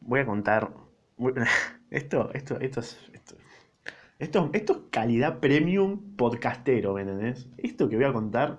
voy 0.00 0.20
a 0.20 0.26
contar. 0.26 0.72
Esto, 1.90 2.30
esto, 2.34 2.60
esto 2.60 2.80
es. 2.80 2.98
Esto, 4.18 4.50
esto, 4.52 4.72
es 4.72 4.78
calidad 4.90 5.40
premium 5.40 6.16
podcastero, 6.16 6.92
¿me 6.92 7.00
entendés? 7.00 7.48
Esto 7.56 7.88
que 7.88 7.96
voy 7.96 8.04
a 8.04 8.12
contar. 8.12 8.58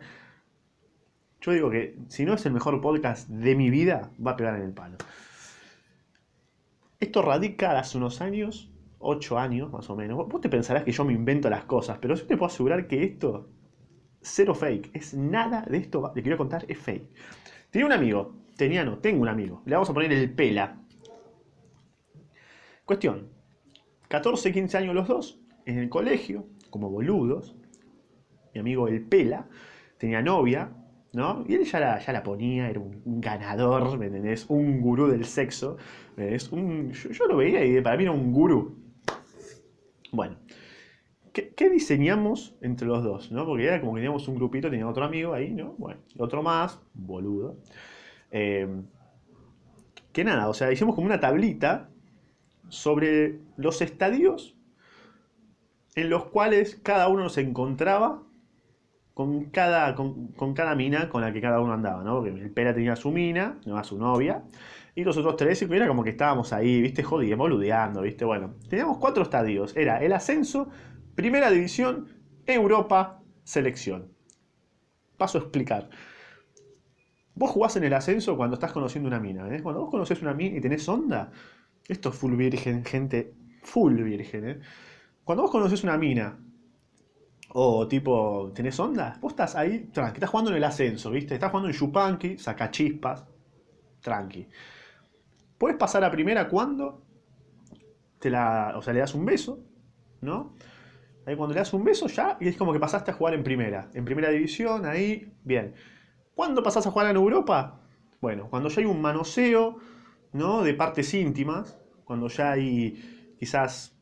Yo 1.42 1.52
digo 1.52 1.70
que 1.70 2.00
si 2.08 2.26
no 2.26 2.34
es 2.34 2.46
el 2.48 2.54
mejor 2.54 2.82
podcast 2.82 3.30
de 3.30 3.56
mi 3.56 3.70
vida, 3.70 4.12
va 4.26 4.32
a 4.32 4.36
pegar 4.36 4.56
en 4.56 4.64
el 4.64 4.74
palo. 4.74 4.98
Esto 7.00 7.22
radica 7.22 7.78
hace 7.78 7.98
unos 7.98 8.20
años, 8.20 8.72
8 8.98 9.38
años 9.38 9.72
más 9.72 9.90
o 9.90 9.96
menos. 9.96 10.28
Vos 10.28 10.42
te 10.42 10.50
pensarás 10.50 10.84
que 10.84 10.92
yo 10.92 11.06
me 11.06 11.14
invento 11.14 11.50
las 11.50 11.66
cosas, 11.66 12.00
pero 12.02 12.16
yo 12.16 12.26
te 12.26 12.36
puedo 12.36 12.52
asegurar 12.52 12.88
que 12.88 13.04
esto, 13.04 13.50
cero 14.22 14.54
fake, 14.54 14.92
es 14.94 15.14
nada 15.14 15.66
de 15.70 15.78
esto 15.78 16.12
que 16.14 16.22
quiero 16.22 16.38
contar, 16.38 16.66
es 16.68 16.78
fake. 16.78 17.10
Tenía 17.70 17.86
un 17.86 17.94
amigo, 17.94 18.34
tenía 18.58 18.84
no, 18.84 18.98
tengo 18.98 19.22
un 19.22 19.30
amigo, 19.30 19.62
le 19.66 19.76
vamos 19.76 19.90
a 19.90 19.94
poner 19.94 20.12
el 20.12 20.34
pela. 20.34 20.78
Cuestión, 22.90 23.30
14, 24.08 24.52
15 24.52 24.78
años 24.80 24.96
los 24.96 25.08
dos, 25.08 25.40
en 25.68 25.78
el 25.78 25.90
colegio, 25.90 26.48
como 26.72 26.90
boludos. 26.90 27.56
Mi 28.52 28.62
amigo 28.62 28.88
el 28.88 29.04
Pela 29.04 29.48
tenía 30.00 30.24
novia, 30.24 30.72
¿no? 31.14 31.46
Y 31.48 31.54
él 31.54 31.66
ya 31.66 31.80
la, 31.80 32.00
ya 32.00 32.14
la 32.14 32.24
ponía, 32.24 32.68
era 32.68 32.80
un, 32.80 33.22
ganador, 33.22 33.96
¿me 34.00 34.08
entendés? 34.08 34.48
Un 34.50 34.82
gurú 34.82 35.06
del 35.06 35.26
sexo. 35.26 35.78
Un, 36.52 36.92
yo, 36.92 37.28
lo 37.28 37.38
veía 37.38 37.64
y 37.64 37.80
para 37.80 37.96
mí 37.96 38.06
era 38.06 38.12
un 38.12 38.34
gurú. 38.34 38.80
Bueno, 40.12 40.38
¿qué, 41.32 41.70
diseñamos 41.70 42.58
entre 42.60 42.88
los 42.88 43.04
dos? 43.04 43.32
¿no? 43.32 43.46
Porque 43.46 43.66
era 43.66 43.80
como 43.82 43.94
que 43.94 44.00
teníamos 44.00 44.28
un 44.28 44.34
grupito, 44.34 44.68
tenía 44.72 44.88
otro 44.88 45.06
amigo 45.06 45.36
ahí, 45.36 45.54
¿no? 45.54 45.76
Bueno, 45.78 46.00
otro 46.18 46.42
más, 46.42 46.82
boludo. 46.96 47.60
Eh, 48.32 48.82
que 50.12 50.24
nada, 50.24 50.50
o 50.50 50.56
sea, 50.56 50.72
hicimos 50.72 50.96
como 50.96 51.06
una 51.06 51.20
tablita 51.20 51.92
sobre 52.70 53.40
los 53.58 53.82
estadios 53.82 54.56
en 55.96 56.10
los 56.10 56.26
cuales 56.26 56.80
cada 56.82 57.08
uno 57.08 57.30
se 57.30 57.42
encontraba 57.42 58.24
con 59.14 59.46
cada, 59.50 59.96
con, 59.96 60.54
cada 60.54 60.76
mina 60.76 61.10
con 61.10 61.22
la 61.22 61.34
que 61.34 61.42
cada 61.42 61.60
uno 61.60 61.74
andaba, 61.74 62.04
¿no? 62.04 62.16
Porque 62.16 62.30
el 62.30 62.52
Pera 62.52 62.74
tenía 62.74 62.96
su 62.96 63.12
mina, 63.12 63.60
no 63.66 63.84
su 63.84 63.98
novia, 63.98 64.44
y 64.96 65.04
los 65.04 65.18
otros 65.18 65.36
tres, 65.36 65.62
era 65.62 65.88
como 65.88 66.04
que 66.04 66.12
estábamos 66.12 66.54
ahí, 66.54 66.82
¿viste? 66.82 67.04
Jodiendo, 67.04 67.38
boludeando, 67.38 68.02
¿viste? 68.02 68.24
Bueno, 68.24 68.56
teníamos 68.70 68.98
cuatro 68.98 69.24
estadios. 69.24 69.76
Era 69.76 70.02
el 70.02 70.14
ascenso, 70.14 70.70
primera 71.16 71.52
división, 71.52 72.08
Europa, 72.46 73.20
selección. 73.44 74.08
Paso 75.18 75.38
a 75.38 75.42
explicar. 75.42 75.90
Vos 77.36 77.52
jugás 77.52 77.76
en 77.76 77.84
el 77.84 77.94
ascenso 77.94 78.38
cuando 78.38 78.54
estás 78.54 78.72
conociendo 78.72 79.08
una 79.08 79.20
mina, 79.20 79.54
¿eh? 79.54 79.62
Cuando 79.62 79.82
vos 79.82 79.92
conoces 79.92 80.22
una 80.22 80.34
mina 80.34 80.58
y 80.58 80.62
tenés 80.62 80.88
onda, 80.88 81.32
esto 81.90 82.10
es 82.10 82.16
full 82.16 82.36
virgen, 82.36 82.86
gente, 82.86 83.34
full 83.64 84.02
virgen, 84.02 84.50
¿eh? 84.50 84.60
Cuando 85.24 85.44
vos 85.44 85.52
conoces 85.52 85.84
una 85.84 85.98
mina, 85.98 86.40
o 87.54 87.88
tipo, 87.88 88.52
¿tenés 88.54 88.80
onda? 88.80 89.18
Vos 89.20 89.34
estás 89.34 89.56
ahí, 89.56 89.90
tranqui, 89.92 90.18
estás 90.18 90.30
jugando 90.30 90.52
en 90.52 90.58
el 90.58 90.64
ascenso, 90.64 91.12
¿viste? 91.12 91.34
Estás 91.34 91.50
jugando 91.50 91.70
en 91.70 91.76
Yupanqui, 91.76 92.38
saca 92.38 92.70
chispas, 92.70 93.26
tranqui. 94.02 94.48
Puedes 95.58 95.78
pasar 95.78 96.04
a 96.04 96.12
primera 96.12 96.48
cuando 96.48 97.04
te 98.20 98.30
la, 98.30 98.74
o 98.76 98.82
sea, 98.82 98.94
le 98.94 99.00
das 99.00 99.16
un 99.16 99.26
beso, 99.26 99.60
¿no? 100.22 100.54
Ahí 101.26 101.36
cuando 101.36 101.54
le 101.54 101.60
das 101.60 101.74
un 101.74 101.84
beso 101.84 102.08
ya, 102.08 102.38
y 102.40 102.48
es 102.48 102.58
como 102.58 102.72
que 102.72 102.80
pasaste 102.80 103.12
a 103.12 103.14
jugar 103.16 103.34
en 103.34 103.44
primera, 103.44 103.90
en 103.94 104.06
primera 104.06 104.30
división, 104.30 104.86
ahí, 104.86 105.34
bien. 105.44 105.74
¿Cuándo 106.36 106.62
pasás 106.62 106.86
a 106.88 106.92
jugar 106.92 107.10
en 107.10 107.18
Europa? 107.18 107.82
Bueno, 108.22 108.48
cuando 108.50 108.70
ya 108.70 108.82
hay 108.82 108.86
un 108.86 109.02
manoseo, 109.02 109.78
¿no? 110.34 110.64
De 110.64 110.74
partes 110.74 111.14
íntimas, 111.14 111.78
cuando 112.06 112.28
ya 112.28 112.52
hay 112.52 113.36
quizás 113.40 113.96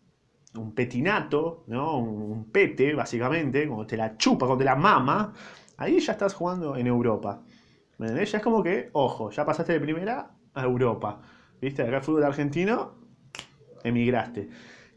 un 0.55 0.73
petinato, 0.73 1.63
¿no? 1.67 1.97
Un 1.99 2.51
pete, 2.51 2.93
básicamente, 2.93 3.67
cuando 3.67 3.85
te 3.85 3.97
la 3.97 4.17
chupa, 4.17 4.45
cuando 4.45 4.59
te 4.59 4.65
la 4.65 4.75
mama, 4.75 5.33
ahí 5.77 5.99
ya 5.99 6.13
estás 6.13 6.33
jugando 6.33 6.75
en 6.75 6.87
Europa. 6.87 7.43
¿Me 7.97 8.07
entendés? 8.07 8.31
Ya 8.31 8.37
es 8.39 8.43
como 8.43 8.63
que, 8.63 8.89
ojo, 8.93 9.31
ya 9.31 9.45
pasaste 9.45 9.73
de 9.73 9.79
primera 9.79 10.31
a 10.53 10.63
Europa. 10.63 11.21
¿Viste? 11.61 11.81
Acá 11.81 11.97
el 11.97 12.03
fútbol 12.03 12.23
argentino, 12.23 12.95
emigraste. 13.83 14.49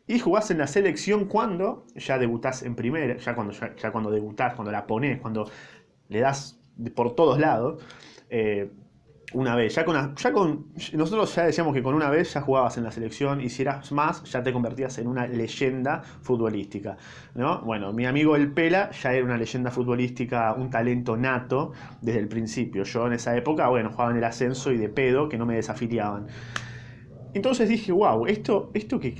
Y 0.06 0.19
jugás 0.19 0.50
en 0.50 0.58
la 0.58 0.66
selección 0.66 1.26
cuando 1.26 1.86
ya 1.94 2.19
debutás 2.19 2.62
en 2.62 2.74
primera, 2.74 3.16
ya 3.16 3.34
cuando, 3.34 3.52
ya, 3.52 3.92
cuando 3.92 4.10
debutás, 4.10 4.54
cuando 4.54 4.72
la 4.72 4.86
pones, 4.86 5.20
cuando 5.20 5.48
le 6.08 6.20
das 6.20 6.60
por 6.94 7.14
todos 7.14 7.38
lados. 7.38 7.82
Eh, 8.28 8.70
una 9.32 9.56
vez. 9.56 9.74
Ya 9.74 9.84
con, 10.32 10.66
nosotros 10.92 11.34
ya 11.34 11.44
decíamos 11.44 11.74
que 11.74 11.82
con 11.82 11.94
una 11.94 12.10
vez 12.10 12.34
ya 12.34 12.41
jugabas 12.41 12.76
en 12.76 12.84
la 12.84 12.91
selección 12.91 13.41
y 13.41 13.48
si 13.48 13.62
eras 13.62 13.92
más, 13.92 14.24
ya 14.24 14.42
te 14.42 14.52
convertías 14.52 14.98
en 14.98 15.06
una 15.06 15.26
leyenda 15.26 16.02
futbolística. 16.02 16.96
¿no? 17.34 17.60
Bueno, 17.62 17.92
mi 17.92 18.06
amigo 18.06 18.36
El 18.36 18.52
Pela 18.52 18.90
ya 18.90 19.12
era 19.12 19.24
una 19.24 19.36
leyenda 19.36 19.70
futbolística, 19.70 20.52
un 20.54 20.70
talento 20.70 21.16
nato 21.16 21.72
desde 22.00 22.20
el 22.20 22.28
principio. 22.28 22.84
Yo 22.84 23.06
en 23.06 23.14
esa 23.14 23.36
época, 23.36 23.69
bueno, 23.69 23.90
jugaba 23.90 24.10
en 24.10 24.19
el 24.19 24.24
ascenso 24.24 24.72
y 24.72 24.78
de 24.78 24.88
pedo 24.88 25.28
que 25.28 25.38
no 25.38 25.46
me 25.46 25.56
desafiliaban. 25.56 26.26
Entonces 27.32 27.69
dije, 27.69 27.92
wow, 27.92 28.26
esto, 28.26 28.70
esto 28.74 28.98
que 28.98 29.14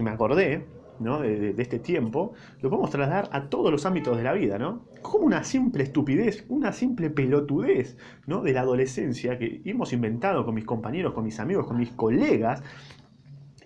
me 0.00 0.10
acordé, 0.10 0.66
de, 0.98 1.54
este 1.58 1.78
tiempo, 1.78 2.32
lo 2.60 2.70
podemos 2.70 2.90
trasladar 2.90 3.28
a 3.32 3.48
todos 3.48 3.70
los 3.70 3.84
ámbitos 3.86 4.16
de 4.16 4.22
la 4.22 4.32
vida, 4.32 4.58
¿no? 4.58 4.84
Como 5.02 5.26
una 5.26 5.44
simple 5.44 5.82
estupidez, 5.82 6.44
una 6.48 6.72
simple 6.72 7.10
pelotudez, 7.10 7.96
¿no? 8.26 8.42
De 8.42 8.52
la 8.52 8.60
adolescencia 8.60 9.38
que 9.38 9.60
hemos 9.64 9.92
inventado 9.92 10.44
con 10.44 10.54
mis 10.54 10.64
compañeros, 10.64 11.12
con 11.12 11.24
mis 11.24 11.40
amigos, 11.40 11.66
con 11.66 11.78
mis 11.78 11.90
colegas. 11.90 12.62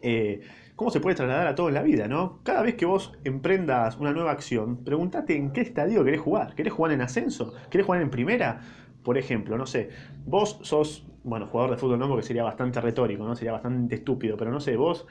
Eh, 0.00 0.41
¿Cómo 0.77 0.91
se 0.91 1.00
puede 1.00 1.17
trasladar 1.17 1.49
a 1.49 1.55
todo 1.55 1.69
en 1.69 1.75
la 1.75 1.83
vida, 1.83 2.06
no? 2.06 2.38
Cada 2.44 2.62
vez 2.62 2.77
que 2.77 2.87
vos 2.87 3.12
emprendas 3.25 3.97
una 3.99 4.12
nueva 4.12 4.31
acción, 4.31 4.84
pregúntate 4.84 5.37
en 5.37 5.53
qué 5.53 5.61
estadio 5.61 6.05
querés 6.05 6.21
jugar. 6.21 6.55
¿Querés 6.55 6.72
jugar 6.72 6.93
en 6.93 7.00
ascenso? 7.00 7.53
¿Querés 7.69 7.84
jugar 7.84 8.00
en 8.00 8.11
primera? 8.11 8.61
Por 9.03 9.19
ejemplo, 9.19 9.59
no 9.59 9.67
sé, 9.67 9.91
vos 10.25 10.61
sos, 10.62 11.06
bueno, 11.25 11.47
jugador 11.47 11.72
de 11.72 11.78
fútbol 11.78 11.99
no, 11.99 12.09
porque 12.09 12.22
sería 12.22 12.44
bastante 12.44 12.81
retórico, 12.81 13.25
¿no? 13.25 13.34
Sería 13.34 13.53
bastante 13.53 13.97
estúpido, 13.97 14.37
pero 14.37 14.53
no 14.53 14.61
sé, 14.61 14.77
vos 14.77 15.06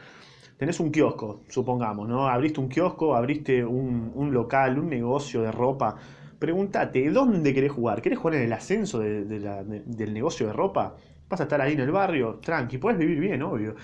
tenés 0.58 0.80
un 0.80 0.92
kiosco, 0.92 1.42
supongamos, 1.48 2.08
¿no? 2.08 2.28
Abriste 2.28 2.60
un 2.60 2.68
kiosco, 2.68 3.16
abriste 3.16 3.64
un, 3.64 4.30
local, 4.34 4.80
un 4.80 4.90
negocio 4.90 5.42
de 5.42 5.52
ropa. 5.52 5.96
Pregúntate, 6.40 7.10
¿dónde 7.10 7.54
querés 7.54 7.72
jugar? 7.72 8.02
¿Querés 8.02 8.20
jugar 8.20 8.36
en 8.36 8.44
el 8.44 8.54
ascenso 8.54 9.00
del 9.00 10.14
negocio 10.14 10.48
de 10.48 10.54
ropa? 10.54 10.96
¿Vas 11.30 11.40
a 11.42 11.44
estar 11.44 11.60
ahí 11.62 11.74
en 11.74 11.82
el 11.82 11.92
barrio? 11.92 12.40
Tranqui, 12.42 12.78
puedes 12.78 13.00
vivir 13.00 13.20
bien, 13.20 13.42
obvio. 13.42 13.76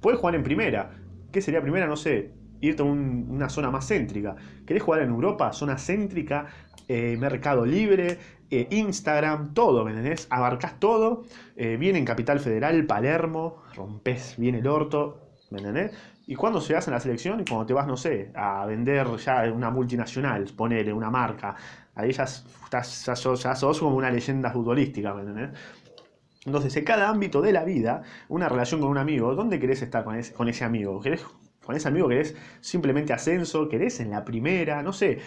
Puedes 0.00 0.18
jugar 0.18 0.34
en 0.34 0.42
primera. 0.42 0.90
¿Qué 1.30 1.40
sería 1.40 1.62
primera? 1.62 1.86
No 1.86 1.96
sé, 1.96 2.32
irte 2.60 2.82
a 2.82 2.84
una 2.86 3.48
zona 3.48 3.70
más 3.70 3.86
céntrica. 3.88 4.36
¿Querés 4.66 4.82
jugar 4.82 5.02
en 5.02 5.10
Europa? 5.10 5.52
Zona 5.52 5.78
céntrica, 5.78 6.46
eh, 6.88 7.16
Mercado 7.18 7.64
Libre, 7.64 8.18
eh, 8.50 8.68
Instagram, 8.70 9.54
todo, 9.54 9.84
¿me 9.84 9.92
entendés? 9.92 10.26
Abarcás 10.30 10.78
todo. 10.78 11.24
Eh, 11.56 11.76
viene 11.78 11.98
en 11.98 12.04
Capital 12.04 12.38
Federal, 12.38 12.84
Palermo, 12.86 13.62
rompes 13.74 14.34
bien 14.36 14.54
el 14.54 14.66
orto, 14.66 15.20
¿me 15.50 15.58
entendés? 15.58 15.92
¿Y 16.26 16.34
cuándo 16.34 16.60
se 16.60 16.76
hace 16.76 16.90
la 16.90 17.00
selección? 17.00 17.40
Y 17.40 17.44
cuando 17.44 17.66
te 17.66 17.72
vas, 17.72 17.86
no 17.86 17.96
sé, 17.96 18.30
a 18.34 18.64
vender 18.66 19.06
ya 19.16 19.52
una 19.52 19.70
multinacional, 19.70 20.44
ponerle 20.56 20.92
una 20.92 21.10
marca. 21.10 21.54
Ahí 21.94 22.12
ya, 22.12 22.24
estás, 22.24 23.04
ya, 23.04 23.54
sos, 23.54 23.78
como 23.80 23.96
una 23.96 24.10
leyenda 24.10 24.50
futbolística, 24.50 25.12
¿me 25.14 25.22
entendés? 25.22 25.50
Entonces, 26.44 26.76
en 26.76 26.84
cada 26.84 27.08
ámbito 27.08 27.40
de 27.40 27.52
la 27.52 27.64
vida, 27.64 28.02
una 28.28 28.48
relación 28.48 28.80
con 28.80 28.90
un 28.90 28.98
amigo, 28.98 29.34
¿dónde 29.34 29.60
querés 29.60 29.82
estar 29.82 30.04
con 30.04 30.16
ese, 30.16 30.32
con 30.32 30.48
ese 30.48 30.64
amigo? 30.64 31.00
¿Querés, 31.00 31.24
con 31.64 31.76
ese 31.76 31.88
amigo 31.88 32.08
querés 32.08 32.36
simplemente 32.60 33.12
ascenso? 33.12 33.68
¿Querés 33.68 34.00
en 34.00 34.10
la 34.10 34.24
primera? 34.24 34.82
No 34.82 34.92
sé. 34.92 35.18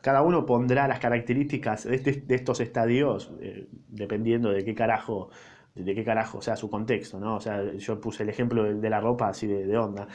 Cada 0.00 0.22
uno 0.22 0.44
pondrá 0.44 0.86
las 0.86 0.98
características 0.98 1.84
de, 1.84 1.94
este, 1.96 2.34
estos 2.34 2.60
estadios 2.60 3.32
eh, 3.40 3.68
dependiendo 3.88 4.50
de 4.50 4.64
qué 4.64 4.74
carajo 4.74 5.30
de 5.74 5.94
qué 5.94 6.04
carajo, 6.04 6.38
o 6.38 6.42
sea, 6.42 6.56
su 6.56 6.70
contexto, 6.70 7.18
¿no? 7.18 7.36
O 7.36 7.40
sea, 7.40 7.72
yo 7.74 8.00
puse 8.00 8.22
el 8.22 8.28
ejemplo 8.28 8.62
de, 8.74 8.90
la 8.90 9.00
ropa 9.00 9.28
así 9.28 9.46
de 9.46 9.76
onda. 9.76 10.08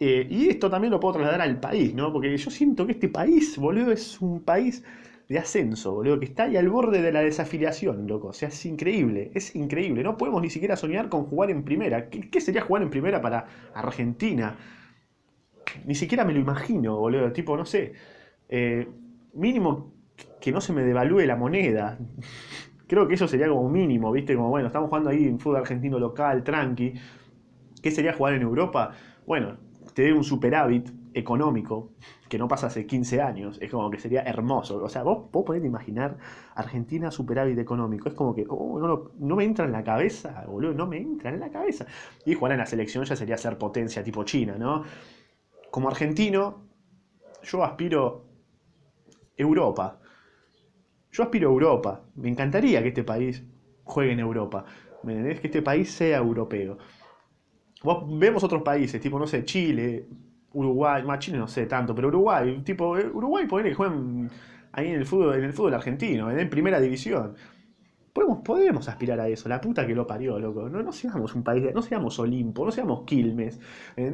Eh, 0.00 0.26
y 0.28 0.48
esto 0.48 0.68
también 0.68 0.90
lo 0.90 1.00
puedo 1.00 1.14
trasladar 1.14 1.40
al 1.40 1.60
país, 1.60 1.94
¿no? 1.94 2.12
Porque 2.12 2.36
yo 2.36 2.50
siento 2.50 2.84
que 2.86 2.92
este 2.92 3.08
país, 3.08 3.56
boludo, 3.56 3.92
es 3.92 4.20
un 4.20 4.42
país 4.42 4.84
de 5.28 5.38
ascenso, 5.38 5.94
boludo, 5.94 6.18
que 6.18 6.26
está 6.26 6.44
ahí 6.44 6.56
al 6.56 6.68
borde 6.68 7.00
de 7.00 7.12
la 7.12 7.20
desafiliación, 7.20 8.06
loco. 8.06 8.28
O 8.28 8.32
sea, 8.32 8.48
es 8.48 8.66
increíble, 8.66 9.30
es 9.34 9.54
increíble. 9.54 10.02
No 10.02 10.16
podemos 10.16 10.42
ni 10.42 10.50
siquiera 10.50 10.76
soñar 10.76 11.08
con 11.08 11.24
jugar 11.24 11.50
en 11.50 11.64
primera. 11.64 12.10
¿Qué, 12.10 12.40
sería 12.40 12.62
jugar 12.62 12.82
en 12.82 12.90
primera 12.90 13.20
para 13.22 13.46
Argentina? 13.74 14.58
Ni 15.86 15.94
siquiera 15.94 16.24
me 16.24 16.32
lo 16.32 16.40
imagino, 16.40 16.98
boludo. 16.98 17.32
Tipo, 17.32 17.56
no 17.56 17.64
sé. 17.64 17.92
Eh, 18.48 18.86
mínimo 19.32 19.94
que 20.40 20.52
no 20.52 20.60
se 20.60 20.72
me 20.72 20.82
devalúe 20.82 21.20
la 21.20 21.36
moneda. 21.36 21.98
Creo 22.86 23.08
que 23.08 23.14
eso 23.14 23.26
sería 23.26 23.48
como 23.48 23.68
mínimo, 23.68 24.12
¿viste? 24.12 24.36
Como, 24.36 24.50
bueno, 24.50 24.66
estamos 24.66 24.88
jugando 24.88 25.10
ahí 25.10 25.24
en 25.26 25.38
fútbol 25.38 25.58
argentino 25.58 25.98
local, 25.98 26.44
tranqui. 26.44 26.94
¿Qué 27.82 27.90
sería 27.90 28.12
jugar 28.12 28.34
en 28.34 28.42
Europa? 28.42 28.92
Bueno, 29.26 29.56
te 29.94 30.02
dé 30.02 30.12
un 30.12 30.24
superávit 30.24 30.90
económico 31.14 31.92
que 32.28 32.38
no 32.38 32.48
pasa 32.48 32.66
hace 32.66 32.86
15 32.86 33.22
años, 33.22 33.58
es 33.60 33.70
como 33.70 33.90
que 33.90 33.98
sería 33.98 34.22
hermoso. 34.22 34.82
O 34.82 34.88
sea, 34.88 35.02
vos, 35.02 35.28
podés 35.30 35.64
imaginar 35.64 36.18
Argentina 36.54 37.10
superávit 37.10 37.58
económico, 37.58 38.08
es 38.08 38.14
como 38.14 38.34
que 38.34 38.44
oh, 38.48 38.78
no, 38.80 39.10
no, 39.18 39.36
me 39.36 39.44
entra 39.44 39.64
en 39.64 39.72
la 39.72 39.84
cabeza, 39.84 40.44
boludo, 40.46 40.74
no 40.74 40.86
me 40.86 40.98
entra 40.98 41.30
en 41.30 41.40
la 41.40 41.50
cabeza. 41.50 41.86
Y 42.26 42.34
jugar 42.34 42.52
en 42.52 42.58
la 42.58 42.66
selección 42.66 43.04
ya 43.04 43.16
sería 43.16 43.38
ser 43.38 43.56
potencia 43.56 44.02
tipo 44.02 44.24
China, 44.24 44.56
¿no? 44.58 44.82
Como 45.70 45.88
argentino, 45.88 46.64
yo 47.42 47.62
aspiro 47.62 48.24
Europa. 49.36 50.00
Yo 51.14 51.22
aspiro 51.22 51.48
a 51.48 51.52
Europa. 51.52 52.02
Me 52.16 52.28
encantaría 52.28 52.82
que 52.82 52.88
este 52.88 53.04
país 53.04 53.40
juegue 53.84 54.12
en 54.12 54.18
Europa. 54.18 54.64
¿Me 55.04 55.12
entendés? 55.12 55.38
Que 55.40 55.46
este 55.46 55.62
país 55.62 55.88
sea 55.92 56.18
europeo. 56.18 56.76
Vemos 58.18 58.42
otros 58.42 58.62
países, 58.62 59.00
tipo, 59.00 59.16
no 59.16 59.26
sé, 59.26 59.44
Chile, 59.44 60.08
Uruguay, 60.52 61.04
más 61.04 61.20
Chile 61.20 61.38
no 61.38 61.46
sé 61.46 61.66
tanto, 61.66 61.94
pero 61.94 62.08
Uruguay, 62.08 62.62
tipo, 62.64 62.96
eh, 62.98 63.06
Uruguay 63.06 63.46
puede 63.46 63.68
que 63.68 63.74
jueguen 63.74 64.28
ahí 64.72 64.88
en 64.88 64.94
el 64.96 65.06
fútbol, 65.06 65.36
en 65.36 65.44
el 65.44 65.52
fútbol 65.52 65.74
argentino, 65.74 66.30
en 66.30 66.50
primera 66.50 66.80
división. 66.80 67.34
Podemos, 68.14 68.38
podemos 68.44 68.88
aspirar 68.88 69.18
a 69.18 69.26
eso, 69.26 69.48
la 69.48 69.60
puta 69.60 69.84
que 69.88 69.92
lo 69.92 70.06
parió, 70.06 70.38
loco. 70.38 70.68
No, 70.68 70.84
no 70.84 70.92
seamos 70.92 71.34
un 71.34 71.42
país, 71.42 71.64
de, 71.64 71.72
no 71.74 71.82
seamos 71.82 72.16
Olimpo, 72.20 72.64
no 72.64 72.70
seamos 72.70 73.02
Quilmes. 73.02 73.58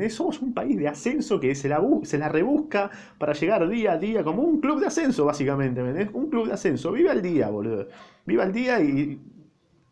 Somos 0.08 0.40
un 0.40 0.54
país 0.54 0.78
de 0.78 0.88
ascenso 0.88 1.38
que 1.38 1.54
se 1.54 1.68
la, 1.68 1.82
se 2.04 2.16
la 2.16 2.30
rebusca 2.30 2.90
para 3.18 3.34
llegar 3.34 3.68
día 3.68 3.92
a 3.92 3.98
día, 3.98 4.24
como 4.24 4.42
un 4.42 4.58
club 4.62 4.80
de 4.80 4.86
ascenso, 4.86 5.26
básicamente. 5.26 5.82
Un 6.14 6.30
club 6.30 6.46
de 6.46 6.54
ascenso. 6.54 6.92
Viva 6.92 7.12
el 7.12 7.20
día, 7.20 7.50
boludo. 7.50 7.88
Viva 8.24 8.44
el 8.44 8.52
día 8.52 8.80
y 8.80 9.20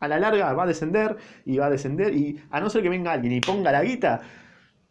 a 0.00 0.08
la 0.08 0.18
larga 0.18 0.54
va 0.54 0.62
a 0.62 0.66
descender 0.66 1.18
y 1.44 1.58
va 1.58 1.66
a 1.66 1.70
descender. 1.70 2.14
Y 2.14 2.40
a 2.50 2.60
no 2.60 2.70
ser 2.70 2.82
que 2.82 2.88
venga 2.88 3.12
alguien 3.12 3.34
y 3.34 3.42
ponga 3.42 3.70
la 3.72 3.82
guita, 3.82 4.22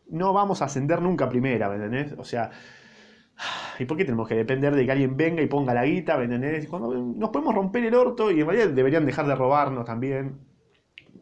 no 0.10 0.32
vamos 0.32 0.62
a 0.62 0.66
ascender 0.66 1.02
nunca 1.02 1.28
primera, 1.28 1.70
¿me 1.70 1.76
entendés? 1.76 2.14
O 2.20 2.24
sea, 2.24 2.52
¿y 3.80 3.86
por 3.86 3.98
qué 3.98 4.06
tenemos 4.06 4.28
que 4.28 4.36
depender 4.36 4.76
de 4.76 4.86
que 4.86 4.92
alguien 4.92 5.16
venga 5.16 5.42
y 5.42 5.48
ponga 5.48 5.74
la 5.74 5.86
guita, 5.86 6.18
¿me 6.18 6.26
entendés? 6.26 6.68
Cuando 6.68 6.94
nos 6.94 7.30
podemos 7.30 7.54
romper 7.54 7.86
el 7.86 7.96
orto 7.96 8.32
y 8.32 8.42
en 8.42 8.48
realidad 8.48 8.70
deberían 8.70 9.06
dejar 9.06 9.28
de 9.28 9.36
robarnos 9.36 9.86
también. 9.86 10.40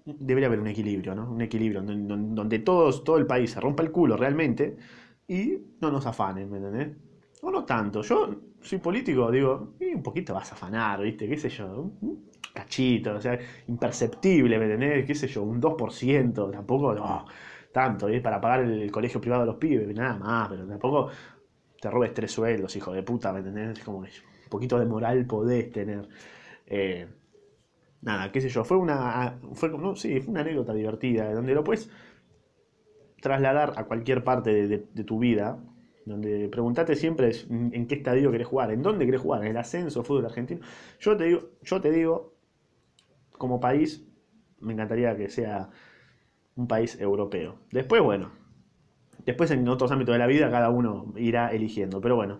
Debería 0.05 0.47
haber 0.47 0.59
un 0.59 0.67
equilibrio, 0.67 1.15
¿no? 1.15 1.31
Un 1.31 1.41
equilibrio 1.41 1.81
donde 1.81 2.59
todos, 2.59 3.03
todo 3.03 3.17
el 3.17 3.25
país 3.25 3.51
se 3.51 3.59
rompa 3.59 3.81
el 3.81 3.91
culo 3.91 4.15
realmente 4.15 4.77
y 5.27 5.57
no 5.81 5.91
nos 5.91 6.05
afanen, 6.05 6.49
¿me 6.51 6.57
entendés? 6.57 6.95
O 7.41 7.49
no 7.49 7.65
tanto. 7.65 8.03
Yo 8.03 8.35
soy 8.61 8.77
político, 8.77 9.31
digo, 9.31 9.73
un 9.79 10.03
poquito 10.03 10.35
vas 10.35 10.51
a 10.51 10.55
afanar, 10.55 11.01
¿viste? 11.01 11.27
¿Qué 11.27 11.37
sé 11.37 11.49
yo? 11.49 11.91
Un 12.01 12.29
cachito, 12.53 13.15
o 13.15 13.21
sea, 13.21 13.37
imperceptible, 13.67 14.59
¿me 14.59 14.65
entendés? 14.65 15.05
¿Qué 15.05 15.15
sé 15.15 15.27
yo? 15.27 15.41
Un 15.41 15.59
2%, 15.59 16.51
tampoco, 16.51 16.93
no 16.93 17.25
tanto, 17.75 18.07
es 18.07 18.21
para 18.21 18.39
pagar 18.39 18.61
el, 18.61 18.89
colegio 18.89 19.19
privado 19.19 19.41
de 19.41 19.47
los 19.47 19.57
pibes, 19.57 19.93
nada 19.93 20.17
más, 20.17 20.47
pero 20.47 20.65
tampoco 20.65 21.09
te 21.85 21.91
robes 21.91 22.15
tres 22.15 22.31
sueldos, 22.31 22.75
hijo 22.75 22.91
de 22.93 23.03
puta, 23.03 23.31
¿me 23.31 23.39
entendés? 23.39 23.83
Como 23.83 23.99
un 23.99 24.07
poquito 24.49 24.79
de 24.79 24.87
moral 24.87 25.27
podés 25.27 25.71
tener. 25.71 26.09
Eh, 26.65 27.05
nada, 28.01 28.31
qué 28.31 28.41
sé 28.41 28.49
yo, 28.49 28.63
fue 28.63 28.75
una, 28.77 29.37
fue, 29.53 29.69
no, 29.69 29.95
sí, 29.95 30.19
fue 30.19 30.31
una 30.31 30.41
anécdota 30.41 30.73
divertida, 30.73 31.31
donde 31.31 31.53
lo 31.53 31.63
puedes 31.63 31.91
trasladar 33.21 33.73
a 33.77 33.83
cualquier 33.83 34.23
parte 34.23 34.67
de, 34.67 35.03
tu 35.03 35.19
vida, 35.19 35.59
donde 36.07 36.49
preguntate 36.49 36.95
siempre 36.95 37.31
en 37.51 37.85
qué 37.85 37.93
estadio 37.93 38.31
querés 38.31 38.47
jugar, 38.47 38.71
en 38.71 38.81
dónde 38.81 39.05
querés 39.05 39.21
jugar, 39.21 39.43
en 39.43 39.51
el 39.51 39.57
ascenso, 39.57 40.03
fútbol 40.03 40.25
argentino. 40.25 40.61
Yo 40.99 41.15
te 41.15 41.25
digo, 41.25 41.49
yo 41.61 41.81
te 41.81 41.91
digo, 41.91 42.33
como 43.31 43.59
país, 43.59 44.07
me 44.59 44.73
encantaría 44.73 45.15
que 45.15 45.29
sea 45.29 45.69
un 46.55 46.67
país 46.67 46.99
europeo. 46.99 47.59
Después, 47.71 48.01
bueno, 48.01 48.31
después 49.25 49.51
en 49.51 49.67
otros 49.67 49.91
ámbitos 49.91 50.13
de 50.13 50.19
la 50.19 50.27
vida 50.27 50.49
cada 50.49 50.69
uno 50.69 51.13
irá 51.15 51.49
eligiendo, 51.49 52.01
pero 52.01 52.15
bueno. 52.15 52.39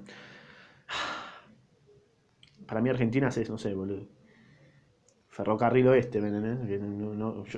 Para 2.67 2.81
mí 2.81 2.89
Argentina 2.89 3.27
es, 3.27 3.49
no 3.49 3.57
sé, 3.57 3.73
boludo. 3.73 4.07
Ferrocarril 5.27 5.87
Oeste, 5.89 6.21
¿me 6.21 6.29
entendés? 6.29 6.81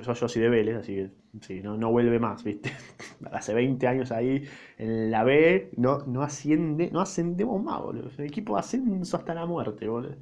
yo, 0.04 0.28
soy 0.28 0.42
de 0.42 0.48
Vélez, 0.48 0.76
así 0.78 0.96
que 0.96 1.10
sí, 1.42 1.60
no, 1.62 1.76
no 1.76 1.92
vuelve 1.92 2.18
más, 2.18 2.42
¿viste? 2.42 2.72
Hace 3.32 3.54
20 3.54 3.86
años 3.86 4.10
ahí 4.10 4.42
en 4.78 5.12
la 5.12 5.22
B, 5.22 5.70
no, 5.76 5.98
no 6.06 6.22
asciende, 6.22 6.90
no 6.90 7.00
ascendemos 7.00 7.62
más, 7.62 7.80
boludo. 7.80 8.10
El 8.18 8.24
equipo 8.24 8.56
ascenso 8.56 9.16
hasta 9.16 9.32
la 9.32 9.46
muerte, 9.46 9.86
boludo. 9.86 10.16